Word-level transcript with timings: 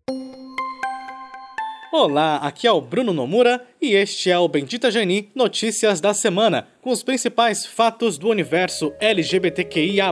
Olá, 1.94 2.38
aqui 2.38 2.66
é 2.66 2.72
o 2.72 2.82
Bruno 2.82 3.14
Nomura 3.14 3.64
e 3.80 3.94
este 3.94 4.32
é 4.32 4.40
o 4.40 4.48
Bendita 4.48 4.90
Geni 4.90 5.30
Notícias 5.36 6.02
da 6.02 6.16
Semana, 6.16 6.68
com 6.82 6.90
os 6.90 7.04
principais 7.04 7.64
fatos 7.64 8.18
do 8.18 8.28
universo 8.28 8.92
LGBTQIA. 9.00 10.12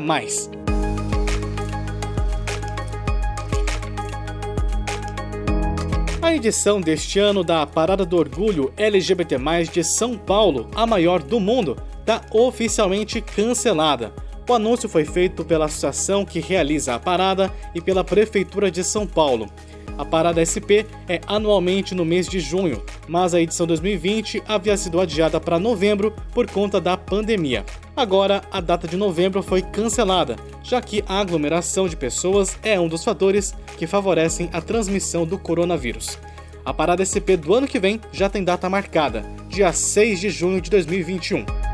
Edição 6.36 6.82
deste 6.82 7.18
ano 7.18 7.44
da 7.44 7.66
Parada 7.66 8.06
do 8.06 8.18
Orgulho 8.18 8.74
LGBT+, 8.76 9.38
de 9.72 9.84
São 9.84 10.18
Paulo, 10.18 10.70
a 10.76 10.86
maior 10.86 11.22
do 11.22 11.40
mundo, 11.40 11.78
está 12.00 12.22
oficialmente 12.32 13.22
cancelada. 13.22 14.14
O 14.48 14.54
anúncio 14.54 14.88
foi 14.88 15.06
feito 15.06 15.44
pela 15.44 15.66
associação 15.66 16.24
que 16.24 16.40
realiza 16.40 16.94
a 16.94 17.00
parada 17.00 17.52
e 17.74 17.82
pela 17.82 18.04
Prefeitura 18.04 18.70
de 18.70 18.84
São 18.84 19.08
Paulo. 19.08 19.50
A 19.98 20.06
Parada 20.06 20.44
SP 20.44 20.86
é 21.08 21.20
anualmente 21.26 21.96
no 21.96 22.06
mês 22.06 22.28
de 22.28 22.40
junho, 22.40 22.84
mas 23.08 23.34
a 23.34 23.42
edição 23.42 23.66
2020 23.66 24.44
havia 24.48 24.78
sido 24.78 25.00
adiada 25.00 25.40
para 25.40 25.58
novembro 25.58 26.14
por 26.32 26.46
conta 26.50 26.80
da 26.80 26.96
pandemia. 26.96 27.66
Agora, 27.96 28.44
a 28.52 28.60
data 28.60 28.88
de 28.88 28.98
novembro 28.98 29.42
foi 29.42 29.64
cancelada, 29.64 30.36
já 30.62 30.80
que 30.80 31.04
a 31.08 31.20
aglomeração 31.20 31.88
de 31.88 31.96
pessoas 31.96 32.60
é 32.62 32.80
um 32.80 32.90
dos 32.90 33.04
fatores 33.04 33.56
que 33.78 33.88
favorecem 33.88 34.50
a 34.54 34.62
transmissão 34.62 35.26
do 35.26 35.40
coronavírus. 35.40 36.20
A 36.64 36.74
parada 36.74 37.06
SP 37.08 37.38
do 37.38 37.54
ano 37.54 37.68
que 37.68 37.80
vem 37.80 38.02
já 38.12 38.30
tem 38.30 38.44
data 38.44 38.70
marcada, 38.70 39.26
dia 39.48 39.72
6 39.72 40.20
de 40.20 40.30
junho 40.30 40.60
de 40.60 40.70
2021. 40.70 41.65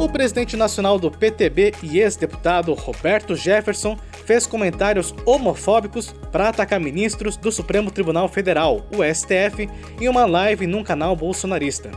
O 0.00 0.08
presidente 0.08 0.56
nacional 0.56 0.98
do 0.98 1.10
PTB 1.10 1.74
e 1.82 1.98
ex-deputado 1.98 2.72
Roberto 2.72 3.36
Jefferson 3.36 3.98
fez 4.24 4.46
comentários 4.46 5.14
homofóbicos 5.26 6.14
para 6.32 6.48
atacar 6.48 6.80
ministros 6.80 7.36
do 7.36 7.52
Supremo 7.52 7.90
Tribunal 7.90 8.26
Federal, 8.26 8.86
o 8.96 9.04
STF, 9.04 9.68
em 10.00 10.08
uma 10.08 10.24
live 10.24 10.66
num 10.66 10.82
canal 10.82 11.14
bolsonarista. 11.14 11.90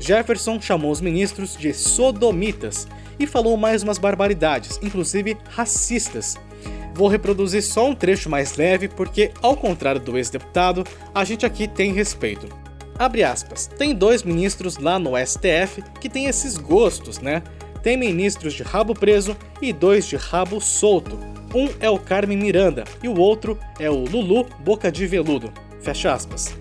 Jefferson 0.00 0.58
chamou 0.62 0.90
os 0.90 1.02
ministros 1.02 1.54
de 1.54 1.74
sodomitas 1.74 2.88
e 3.18 3.26
falou 3.26 3.54
mais 3.58 3.82
umas 3.82 3.98
barbaridades, 3.98 4.80
inclusive 4.82 5.36
racistas. 5.50 6.38
Vou 6.94 7.06
reproduzir 7.06 7.62
só 7.62 7.86
um 7.86 7.94
trecho 7.94 8.30
mais 8.30 8.56
leve 8.56 8.88
porque, 8.88 9.30
ao 9.42 9.58
contrário 9.58 10.00
do 10.00 10.16
ex-deputado, 10.16 10.84
a 11.14 11.22
gente 11.22 11.44
aqui 11.44 11.68
tem 11.68 11.92
respeito. 11.92 12.61
Abre 12.98 13.22
aspas. 13.22 13.66
Tem 13.66 13.94
dois 13.94 14.22
ministros 14.22 14.76
lá 14.76 14.98
no 14.98 15.12
STF 15.16 15.82
que 16.00 16.08
têm 16.08 16.26
esses 16.26 16.56
gostos, 16.56 17.20
né? 17.20 17.42
Tem 17.82 17.96
ministros 17.96 18.54
de 18.54 18.62
rabo 18.62 18.94
preso 18.94 19.36
e 19.60 19.72
dois 19.72 20.06
de 20.06 20.16
rabo 20.16 20.60
solto. 20.60 21.18
Um 21.54 21.68
é 21.80 21.90
o 21.90 21.98
Carmen 21.98 22.38
Miranda 22.38 22.84
e 23.02 23.08
o 23.08 23.18
outro 23.18 23.58
é 23.78 23.90
o 23.90 24.04
Lulu 24.04 24.46
Boca 24.60 24.90
de 24.90 25.06
Veludo. 25.06 25.52
Fecha 25.80 26.12
aspas. 26.12 26.54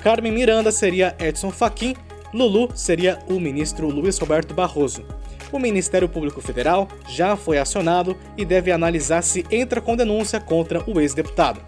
Carmen 0.00 0.32
Miranda 0.32 0.70
seria 0.70 1.16
Edson 1.18 1.50
Fachin 1.50 1.94
Lulu 2.32 2.68
seria 2.74 3.18
o 3.28 3.40
ministro 3.40 3.88
Luiz 3.88 4.18
Roberto 4.18 4.52
Barroso. 4.52 5.04
O 5.50 5.58
Ministério 5.58 6.08
Público 6.08 6.40
Federal 6.40 6.88
já 7.08 7.36
foi 7.36 7.56
acionado 7.56 8.16
e 8.36 8.44
deve 8.44 8.72
analisar 8.72 9.22
se 9.22 9.46
entra 9.50 9.80
com 9.80 9.96
denúncia 9.96 10.40
contra 10.40 10.82
o 10.86 11.00
ex-deputado. 11.00 11.60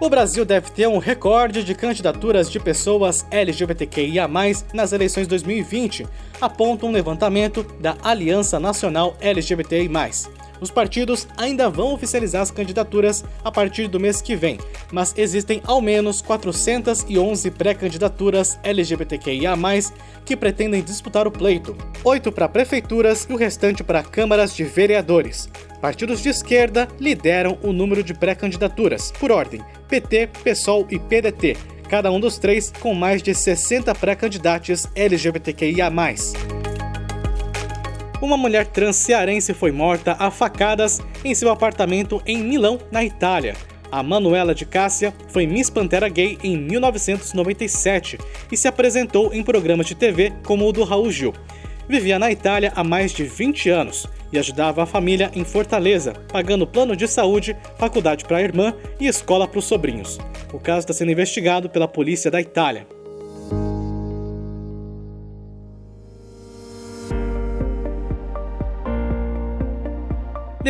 O 0.00 0.08
Brasil 0.08 0.46
deve 0.46 0.70
ter 0.70 0.88
um 0.88 0.96
recorde 0.96 1.62
de 1.62 1.74
candidaturas 1.74 2.50
de 2.50 2.58
pessoas 2.58 3.26
LGBTQIA+, 3.30 4.26
nas 4.72 4.94
eleições 4.94 5.26
2020, 5.26 6.06
aponta 6.40 6.86
um 6.86 6.90
levantamento 6.90 7.62
da 7.78 7.98
Aliança 8.02 8.58
Nacional 8.58 9.14
LGBTI+. 9.20 9.90
Os 10.60 10.70
partidos 10.70 11.26
ainda 11.36 11.70
vão 11.70 11.92
oficializar 11.92 12.42
as 12.42 12.50
candidaturas 12.50 13.24
a 13.42 13.50
partir 13.50 13.88
do 13.88 13.98
mês 13.98 14.20
que 14.20 14.36
vem, 14.36 14.58
mas 14.92 15.14
existem 15.16 15.62
ao 15.64 15.80
menos 15.80 16.20
411 16.20 17.50
pré-candidaturas 17.50 18.58
LGBTQIA, 18.62 19.54
que 20.24 20.36
pretendem 20.36 20.82
disputar 20.82 21.26
o 21.26 21.30
pleito, 21.30 21.76
oito 22.04 22.30
para 22.30 22.48
prefeituras 22.48 23.26
e 23.28 23.32
o 23.32 23.36
restante 23.36 23.82
para 23.82 24.02
câmaras 24.02 24.54
de 24.54 24.64
vereadores. 24.64 25.48
Partidos 25.80 26.20
de 26.22 26.28
esquerda 26.28 26.86
lideram 26.98 27.58
o 27.62 27.72
número 27.72 28.02
de 28.02 28.12
pré-candidaturas, 28.12 29.12
por 29.18 29.32
ordem: 29.32 29.62
PT, 29.88 30.28
PSOL 30.44 30.86
e 30.90 30.98
PDT, 30.98 31.56
cada 31.88 32.12
um 32.12 32.20
dos 32.20 32.38
três 32.38 32.72
com 32.80 32.94
mais 32.94 33.22
de 33.22 33.34
60 33.34 33.94
pré-candidatos 33.94 34.86
LGBTQIA 34.94 35.90
uma 38.20 38.36
mulher 38.36 38.66
trans 38.66 38.96
cearense 38.96 39.54
foi 39.54 39.72
morta 39.72 40.16
a 40.18 40.30
facadas 40.30 41.00
em 41.24 41.34
seu 41.34 41.50
apartamento 41.50 42.22
em 42.26 42.38
Milão, 42.42 42.78
na 42.90 43.04
Itália. 43.04 43.54
A 43.90 44.02
Manuela 44.02 44.54
de 44.54 44.64
Cássia 44.64 45.12
foi 45.28 45.46
Miss 45.46 45.68
Pantera 45.68 46.08
Gay 46.08 46.38
em 46.44 46.56
1997 46.56 48.18
e 48.52 48.56
se 48.56 48.68
apresentou 48.68 49.32
em 49.34 49.42
programas 49.42 49.86
de 49.86 49.94
TV 49.94 50.32
como 50.44 50.68
o 50.68 50.72
do 50.72 50.84
Raul 50.84 51.10
Gil. 51.10 51.34
Vivia 51.88 52.18
na 52.18 52.30
Itália 52.30 52.72
há 52.76 52.84
mais 52.84 53.12
de 53.12 53.24
20 53.24 53.68
anos 53.68 54.06
e 54.32 54.38
ajudava 54.38 54.84
a 54.84 54.86
família 54.86 55.28
em 55.34 55.44
Fortaleza, 55.44 56.12
pagando 56.32 56.66
plano 56.66 56.94
de 56.94 57.08
saúde, 57.08 57.56
faculdade 57.78 58.24
para 58.24 58.36
a 58.36 58.42
irmã 58.42 58.72
e 59.00 59.08
escola 59.08 59.48
para 59.48 59.58
os 59.58 59.64
sobrinhos. 59.64 60.18
O 60.52 60.60
caso 60.60 60.80
está 60.80 60.92
sendo 60.92 61.10
investigado 61.10 61.68
pela 61.68 61.88
polícia 61.88 62.30
da 62.30 62.40
Itália. 62.40 62.86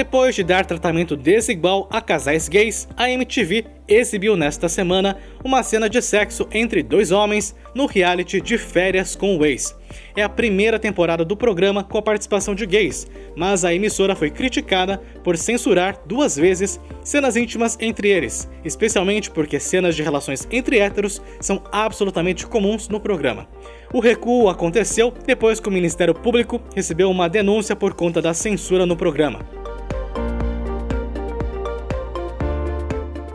Depois 0.00 0.34
de 0.34 0.42
dar 0.42 0.64
tratamento 0.64 1.14
desigual 1.14 1.86
a 1.92 2.00
casais 2.00 2.48
gays, 2.48 2.88
a 2.96 3.10
MTV 3.10 3.66
exibiu 3.86 4.34
nesta 4.34 4.66
semana 4.66 5.18
uma 5.44 5.62
cena 5.62 5.90
de 5.90 6.00
sexo 6.00 6.48
entre 6.52 6.82
dois 6.82 7.12
homens 7.12 7.54
no 7.74 7.84
reality 7.84 8.40
de 8.40 8.56
férias 8.56 9.14
com 9.14 9.36
o 9.36 9.44
ex. 9.44 9.76
É 10.16 10.22
a 10.22 10.28
primeira 10.28 10.78
temporada 10.78 11.22
do 11.22 11.36
programa 11.36 11.84
com 11.84 11.98
a 11.98 12.02
participação 12.02 12.54
de 12.54 12.64
gays, 12.64 13.06
mas 13.36 13.62
a 13.62 13.74
emissora 13.74 14.16
foi 14.16 14.30
criticada 14.30 14.96
por 15.22 15.36
censurar 15.36 16.00
duas 16.06 16.34
vezes 16.34 16.80
cenas 17.04 17.36
íntimas 17.36 17.76
entre 17.78 18.08
eles, 18.08 18.48
especialmente 18.64 19.30
porque 19.30 19.60
cenas 19.60 19.94
de 19.94 20.02
relações 20.02 20.48
entre 20.50 20.78
héteros 20.78 21.20
são 21.40 21.62
absolutamente 21.70 22.46
comuns 22.46 22.88
no 22.88 23.00
programa. 23.00 23.46
O 23.92 24.00
recuo 24.00 24.48
aconteceu 24.48 25.12
depois 25.26 25.60
que 25.60 25.68
o 25.68 25.72
Ministério 25.72 26.14
Público 26.14 26.58
recebeu 26.74 27.10
uma 27.10 27.28
denúncia 27.28 27.76
por 27.76 27.92
conta 27.92 28.22
da 28.22 28.32
censura 28.32 28.86
no 28.86 28.96
programa. 28.96 29.40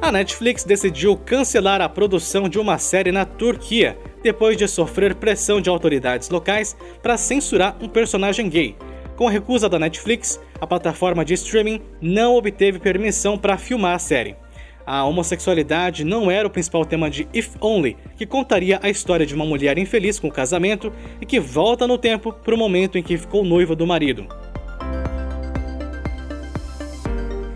A 0.05 0.11
Netflix 0.11 0.63
decidiu 0.63 1.17
cancelar 1.17 1.81
a 1.81 1.89
produção 1.89 2.47
de 2.47 2.59
uma 2.59 2.77
série 2.77 3.11
na 3.11 3.25
Turquia 3.25 3.97
depois 4.21 4.55
de 4.55 4.67
sofrer 4.67 5.15
pressão 5.15 5.59
de 5.59 5.67
autoridades 5.67 6.29
locais 6.29 6.77
para 7.01 7.17
censurar 7.17 7.75
um 7.81 7.89
personagem 7.89 8.47
gay. 8.47 8.75
Com 9.15 9.27
a 9.27 9.31
recusa 9.31 9.67
da 9.67 9.79
Netflix, 9.79 10.39
a 10.61 10.67
plataforma 10.67 11.25
de 11.25 11.33
streaming 11.33 11.81
não 11.99 12.35
obteve 12.35 12.77
permissão 12.77 13.35
para 13.35 13.57
filmar 13.57 13.95
a 13.95 13.99
série. 13.99 14.35
A 14.85 15.03
homossexualidade 15.05 16.05
não 16.05 16.29
era 16.29 16.47
o 16.47 16.51
principal 16.51 16.85
tema 16.85 17.09
de 17.09 17.27
If 17.33 17.55
Only, 17.59 17.97
que 18.15 18.27
contaria 18.27 18.79
a 18.83 18.89
história 18.91 19.25
de 19.25 19.33
uma 19.33 19.43
mulher 19.43 19.75
infeliz 19.79 20.19
com 20.19 20.27
o 20.27 20.31
casamento 20.31 20.93
e 21.19 21.25
que 21.25 21.39
volta 21.39 21.87
no 21.87 21.97
tempo 21.97 22.31
para 22.31 22.53
o 22.53 22.57
momento 22.57 22.95
em 22.95 23.01
que 23.01 23.17
ficou 23.17 23.43
noiva 23.43 23.75
do 23.75 23.87
marido. 23.87 24.27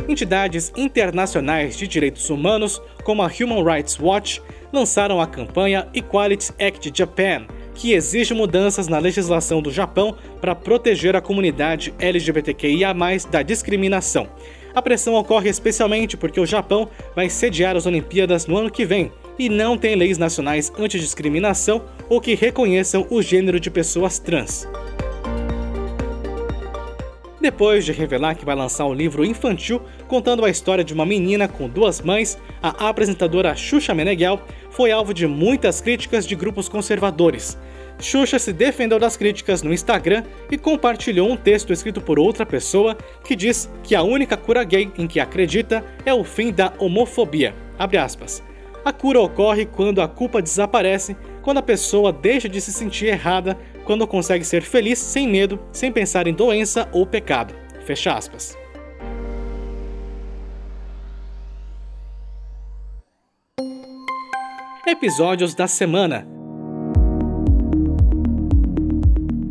Entidades 0.09 0.73
internacionais 0.75 1.77
de 1.77 1.87
direitos 1.87 2.29
humanos, 2.29 2.81
como 3.03 3.21
a 3.21 3.27
Human 3.27 3.63
Rights 3.63 3.99
Watch, 3.99 4.41
lançaram 4.73 5.21
a 5.21 5.27
campanha 5.27 5.87
Equality 5.93 6.51
Act 6.59 6.91
Japan, 6.93 7.45
que 7.73 7.93
exige 7.93 8.33
mudanças 8.33 8.87
na 8.87 8.99
legislação 8.99 9.61
do 9.61 9.71
Japão 9.71 10.17
para 10.41 10.55
proteger 10.55 11.15
a 11.15 11.21
comunidade 11.21 11.93
LGBTQIA 11.99 12.93
da 13.31 13.41
discriminação. 13.41 14.27
A 14.73 14.81
pressão 14.81 15.15
ocorre 15.15 15.49
especialmente 15.49 16.15
porque 16.15 16.39
o 16.39 16.45
Japão 16.45 16.89
vai 17.15 17.29
sediar 17.29 17.75
as 17.75 17.85
Olimpíadas 17.85 18.45
no 18.45 18.57
ano 18.57 18.69
que 18.69 18.85
vem 18.85 19.11
e 19.37 19.49
não 19.49 19.77
tem 19.77 19.95
leis 19.95 20.17
nacionais 20.17 20.71
antidiscriminação 20.77 21.83
ou 22.07 22.21
que 22.21 22.35
reconheçam 22.35 23.07
o 23.09 23.21
gênero 23.21 23.59
de 23.59 23.71
pessoas 23.71 24.19
trans. 24.19 24.67
Depois 27.41 27.85
de 27.85 27.93
revelar 27.93 28.35
que 28.35 28.43
vai 28.43 28.53
lançar 28.53 28.85
um 28.85 28.93
livro 28.93 29.23
infantil 29.23 29.81
contando 30.09 30.43
a 30.43 30.49
história 30.49 30.83
de 30.83 30.93
uma 30.93 31.05
menina 31.05 31.47
com 31.47 31.69
duas 31.69 32.01
mães, 32.01 32.37
a 32.61 32.89
apresentadora 32.89 33.55
Xuxa 33.55 33.93
Meneghel 33.93 34.41
foi 34.69 34.91
alvo 34.91 35.13
de 35.13 35.25
muitas 35.25 35.79
críticas 35.79 36.27
de 36.27 36.35
grupos 36.35 36.67
conservadores. 36.67 37.57
Xuxa 37.97 38.39
se 38.39 38.51
defendeu 38.51 38.99
das 38.99 39.15
críticas 39.15 39.61
no 39.61 39.73
Instagram 39.73 40.23
e 40.51 40.57
compartilhou 40.57 41.31
um 41.31 41.37
texto 41.37 41.71
escrito 41.71 42.01
por 42.01 42.19
outra 42.19 42.45
pessoa 42.45 42.97
que 43.23 43.37
diz 43.37 43.69
que 43.83 43.95
a 43.95 44.03
única 44.03 44.35
cura 44.35 44.63
gay 44.65 44.91
em 44.97 45.07
que 45.07 45.21
acredita 45.21 45.83
é 46.05 46.13
o 46.13 46.25
fim 46.25 46.51
da 46.51 46.73
homofobia. 46.77 47.55
A 48.85 48.93
cura 48.93 49.21
ocorre 49.21 49.65
quando 49.65 50.01
a 50.01 50.07
culpa 50.07 50.41
desaparece, 50.41 51.15
quando 51.41 51.57
a 51.57 51.61
pessoa 51.63 52.11
deixa 52.11 52.49
de 52.49 52.59
se 52.59 52.71
sentir 52.71 53.07
errada, 53.07 53.57
quando 53.89 54.05
consegue 54.05 54.45
ser 54.45 54.61
feliz 54.61 54.99
sem 54.99 55.27
medo, 55.27 55.59
sem 55.71 55.91
pensar 55.91 56.27
em 56.27 56.33
doença 56.35 56.87
ou 56.91 57.07
pecado. 57.07 57.55
Fecha 57.87 58.13
aspas. 58.13 58.55
Episódios 64.85 65.55
da 65.55 65.67
semana. 65.67 66.27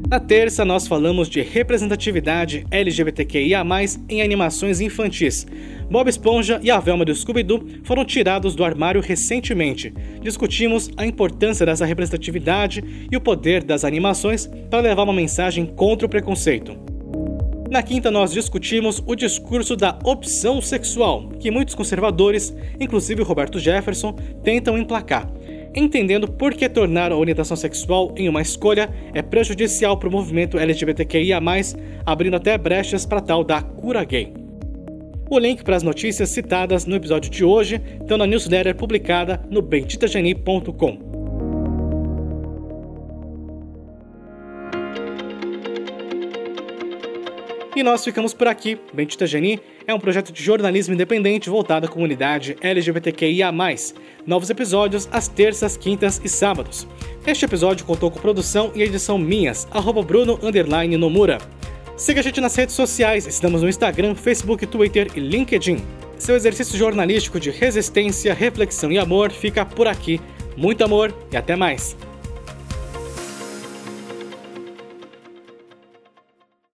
Na 0.08 0.20
terça, 0.20 0.64
nós 0.64 0.86
falamos 0.86 1.28
de 1.28 1.42
representatividade 1.42 2.64
LGBTQIA, 2.70 3.64
em 4.08 4.22
animações 4.22 4.80
infantis. 4.80 5.48
Bob 5.90 6.08
Esponja 6.08 6.60
e 6.62 6.70
a 6.70 6.78
Velma 6.78 7.04
do 7.04 7.14
Scooby-Doo 7.14 7.66
foram 7.82 8.04
tirados 8.04 8.54
do 8.54 8.62
armário 8.62 9.00
recentemente. 9.00 9.92
Discutimos 10.20 10.90
a 10.98 11.06
importância 11.06 11.64
dessa 11.64 11.86
representatividade 11.86 13.08
e 13.10 13.16
o 13.16 13.20
poder 13.20 13.64
das 13.64 13.84
animações 13.84 14.46
para 14.68 14.80
levar 14.80 15.04
uma 15.04 15.14
mensagem 15.14 15.64
contra 15.64 16.06
o 16.06 16.10
preconceito. 16.10 16.76
Na 17.70 17.82
quinta, 17.82 18.10
nós 18.10 18.32
discutimos 18.32 19.02
o 19.06 19.14
discurso 19.14 19.76
da 19.76 19.98
opção 20.04 20.60
sexual, 20.60 21.28
que 21.40 21.50
muitos 21.50 21.74
conservadores, 21.74 22.54
inclusive 22.78 23.22
Roberto 23.22 23.58
Jefferson, 23.58 24.12
tentam 24.42 24.78
emplacar 24.78 25.30
entendendo 25.74 26.26
por 26.26 26.54
que 26.54 26.68
tornar 26.68 27.12
a 27.12 27.16
orientação 27.16 27.56
sexual 27.56 28.12
em 28.16 28.28
uma 28.28 28.42
escolha 28.42 28.90
é 29.14 29.22
prejudicial 29.22 29.96
para 29.96 30.08
o 30.08 30.12
movimento 30.12 30.58
LGBTQIA, 30.58 31.38
abrindo 32.04 32.34
até 32.34 32.56
brechas 32.58 33.06
para 33.06 33.20
tal 33.20 33.44
da 33.44 33.62
cura 33.62 34.02
gay. 34.02 34.47
O 35.30 35.38
link 35.38 35.62
para 35.62 35.76
as 35.76 35.82
notícias 35.82 36.30
citadas 36.30 36.86
no 36.86 36.96
episódio 36.96 37.30
de 37.30 37.44
hoje 37.44 37.82
estão 38.00 38.16
na 38.16 38.26
newsletter 38.26 38.74
publicada 38.74 39.38
no 39.50 39.60
benditageni.com. 39.60 41.08
E 47.76 47.82
nós 47.82 48.02
ficamos 48.02 48.32
por 48.32 48.48
aqui. 48.48 48.78
Bendita 48.92 49.26
Geni 49.26 49.60
é 49.86 49.92
um 49.92 50.00
projeto 50.00 50.32
de 50.32 50.42
jornalismo 50.42 50.94
independente 50.94 51.50
voltado 51.50 51.86
à 51.86 51.88
comunidade 51.90 52.56
LGBTQIA. 52.62 53.52
Novos 54.26 54.48
episódios 54.48 55.06
às 55.12 55.28
terças, 55.28 55.76
quintas 55.76 56.20
e 56.24 56.28
sábados. 56.28 56.88
Este 57.26 57.44
episódio 57.44 57.84
contou 57.84 58.10
com 58.10 58.18
produção 58.18 58.72
e 58.74 58.82
edição 58.82 59.18
minhas, 59.18 59.68
Bruno 60.02 60.38
Nomura. 60.96 61.57
Siga 61.98 62.20
a 62.20 62.22
gente 62.22 62.40
nas 62.40 62.54
redes 62.54 62.76
sociais, 62.76 63.26
estamos 63.26 63.60
no 63.60 63.68
Instagram, 63.68 64.14
Facebook, 64.14 64.64
Twitter 64.68 65.10
e 65.16 65.20
LinkedIn. 65.20 65.84
Seu 66.16 66.36
exercício 66.36 66.78
jornalístico 66.78 67.40
de 67.40 67.50
resistência, 67.50 68.32
reflexão 68.32 68.92
e 68.92 68.98
amor 68.98 69.32
fica 69.32 69.66
por 69.66 69.88
aqui. 69.88 70.20
Muito 70.56 70.84
amor 70.84 71.12
e 71.32 71.36
até 71.36 71.56
mais! 71.56 71.96